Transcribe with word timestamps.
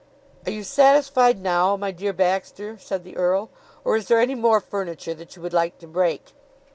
"Are 0.47 0.51
you 0.51 0.63
satisfied 0.63 1.39
now, 1.39 1.77
my 1.77 1.91
dear 1.91 2.11
Baxter," 2.11 2.75
said 2.79 3.03
the 3.03 3.15
earl, 3.15 3.51
"or 3.85 3.95
is 3.95 4.07
there 4.07 4.19
any 4.19 4.33
more 4.33 4.59
furniture 4.59 5.13
that 5.13 5.35
you 5.35 5.43
would 5.43 5.53
like 5.53 5.77
to 5.77 5.85
break? 5.85 6.31